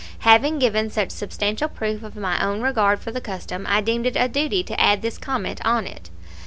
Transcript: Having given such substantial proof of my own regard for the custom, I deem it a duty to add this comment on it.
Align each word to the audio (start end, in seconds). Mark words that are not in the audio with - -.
Having 0.21 0.57
given 0.57 0.89
such 0.89 1.11
substantial 1.11 1.67
proof 1.69 2.01
of 2.01 2.15
my 2.15 2.43
own 2.43 2.61
regard 2.63 2.99
for 3.01 3.11
the 3.11 3.21
custom, 3.21 3.67
I 3.69 3.81
deem 3.81 4.03
it 4.03 4.15
a 4.15 4.27
duty 4.27 4.63
to 4.63 4.81
add 4.81 5.03
this 5.03 5.19
comment 5.19 5.63
on 5.63 5.85
it. 5.85 6.09